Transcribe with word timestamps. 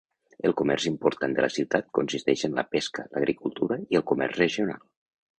El 0.49 0.53
comerç 0.59 0.85
important 0.91 1.35
de 1.39 1.43
la 1.45 1.49
ciutat 1.55 1.91
consisteix 1.97 2.45
en 2.47 2.57
la 2.59 2.63
pesca, 2.75 3.05
l'agricultura 3.17 3.77
i 3.95 3.99
el 4.01 4.05
comerç 4.13 4.41
regional. 4.41 4.81